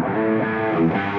[0.00, 1.17] Thank you.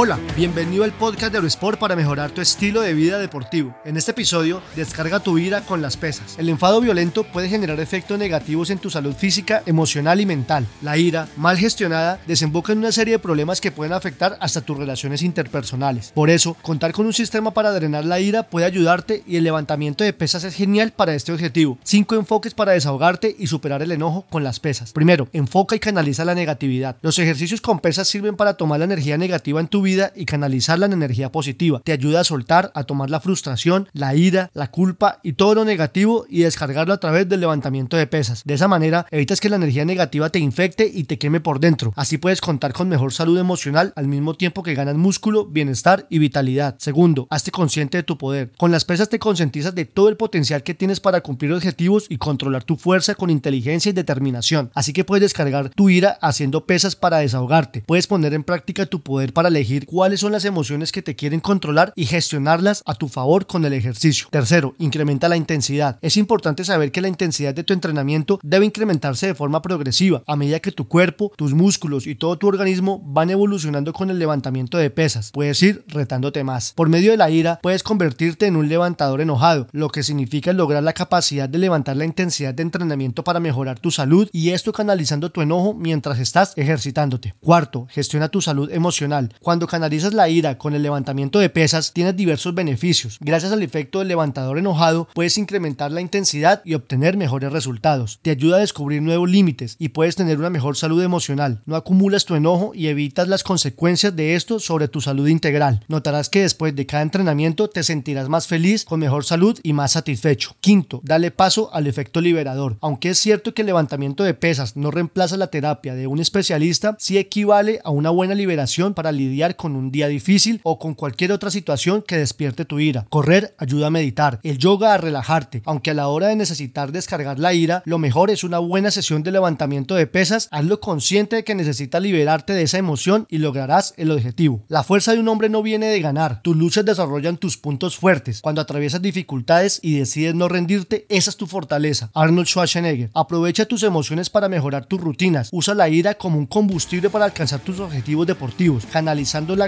[0.00, 3.74] Hola, bienvenido al podcast de Eurosport para mejorar tu estilo de vida deportivo.
[3.84, 6.38] En este episodio, descarga tu ira con las pesas.
[6.38, 10.68] El enfado violento puede generar efectos negativos en tu salud física, emocional y mental.
[10.82, 14.78] La ira, mal gestionada, desemboca en una serie de problemas que pueden afectar hasta tus
[14.78, 16.12] relaciones interpersonales.
[16.14, 20.04] Por eso, contar con un sistema para drenar la ira puede ayudarte y el levantamiento
[20.04, 21.76] de pesas es genial para este objetivo.
[21.82, 24.92] 5 enfoques para desahogarte y superar el enojo con las pesas.
[24.92, 26.98] Primero, enfoca y canaliza la negatividad.
[27.02, 30.86] Los ejercicios con pesas sirven para tomar la energía negativa en tu vida y canalizarla
[30.86, 31.80] en energía positiva.
[31.84, 35.64] Te ayuda a soltar, a tomar la frustración, la ira, la culpa y todo lo
[35.64, 38.42] negativo y descargarlo a través del levantamiento de pesas.
[38.44, 41.92] De esa manera evitas que la energía negativa te infecte y te queme por dentro.
[41.96, 46.18] Así puedes contar con mejor salud emocional al mismo tiempo que ganas músculo, bienestar y
[46.18, 46.76] vitalidad.
[46.78, 48.52] Segundo, hazte consciente de tu poder.
[48.56, 52.18] Con las pesas te concientizas de todo el potencial que tienes para cumplir objetivos y
[52.18, 54.70] controlar tu fuerza con inteligencia y determinación.
[54.74, 57.82] Así que puedes descargar tu ira haciendo pesas para desahogarte.
[57.86, 61.40] Puedes poner en práctica tu poder para elegir cuáles son las emociones que te quieren
[61.40, 64.28] controlar y gestionarlas a tu favor con el ejercicio.
[64.30, 65.98] Tercero, incrementa la intensidad.
[66.02, 70.36] Es importante saber que la intensidad de tu entrenamiento debe incrementarse de forma progresiva a
[70.36, 74.78] medida que tu cuerpo, tus músculos y todo tu organismo van evolucionando con el levantamiento
[74.78, 75.30] de pesas.
[75.32, 76.72] Puedes ir retándote más.
[76.74, 80.82] Por medio de la ira, puedes convertirte en un levantador enojado, lo que significa lograr
[80.82, 85.30] la capacidad de levantar la intensidad de entrenamiento para mejorar tu salud y esto canalizando
[85.30, 87.34] tu enojo mientras estás ejercitándote.
[87.40, 89.34] Cuarto, gestiona tu salud emocional.
[89.40, 93.18] Cuando canalizas la ira con el levantamiento de pesas, tienes diversos beneficios.
[93.20, 98.20] Gracias al efecto del levantador enojado, puedes incrementar la intensidad y obtener mejores resultados.
[98.22, 101.62] Te ayuda a descubrir nuevos límites y puedes tener una mejor salud emocional.
[101.66, 105.84] No acumulas tu enojo y evitas las consecuencias de esto sobre tu salud integral.
[105.88, 109.92] Notarás que después de cada entrenamiento te sentirás más feliz, con mejor salud y más
[109.92, 110.56] satisfecho.
[110.60, 112.76] Quinto, dale paso al efecto liberador.
[112.80, 116.96] Aunque es cierto que el levantamiento de pesas no reemplaza la terapia de un especialista,
[116.98, 121.32] sí equivale a una buena liberación para lidiar con un día difícil o con cualquier
[121.32, 123.06] otra situación que despierte tu ira.
[123.08, 127.38] Correr ayuda a meditar, el yoga a relajarte, aunque a la hora de necesitar descargar
[127.38, 131.44] la ira, lo mejor es una buena sesión de levantamiento de pesas, hazlo consciente de
[131.44, 134.64] que necesitas liberarte de esa emoción y lograrás el objetivo.
[134.68, 138.40] La fuerza de un hombre no viene de ganar, tus luchas desarrollan tus puntos fuertes.
[138.40, 142.10] Cuando atraviesas dificultades y decides no rendirte, esa es tu fortaleza.
[142.14, 147.10] Arnold Schwarzenegger, aprovecha tus emociones para mejorar tus rutinas, usa la ira como un combustible
[147.10, 148.86] para alcanzar tus objetivos deportivos,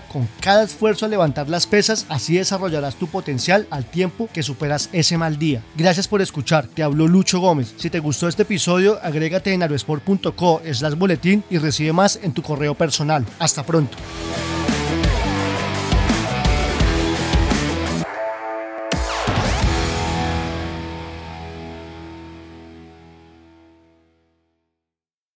[0.08, 4.88] con cada esfuerzo a levantar las pesas, así desarrollarás tu potencial al tiempo que superas
[4.92, 5.62] ese mal día.
[5.76, 7.74] Gracias por escuchar, te habló Lucho Gómez.
[7.76, 12.42] Si te gustó este episodio, agrégate en aerosport.co slash boletín y recibe más en tu
[12.42, 13.24] correo personal.
[13.38, 13.96] Hasta pronto.